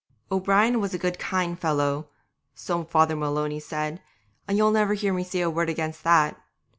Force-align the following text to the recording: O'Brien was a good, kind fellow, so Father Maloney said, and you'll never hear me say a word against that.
O'Brien 0.31 0.79
was 0.81 0.95
a 0.95 0.97
good, 0.97 1.19
kind 1.19 1.59
fellow, 1.59 2.09
so 2.55 2.83
Father 2.83 3.15
Maloney 3.15 3.59
said, 3.59 4.01
and 4.47 4.57
you'll 4.57 4.71
never 4.71 4.95
hear 4.95 5.13
me 5.13 5.23
say 5.23 5.41
a 5.41 5.47
word 5.47 5.69
against 5.69 6.03
that. 6.03 6.41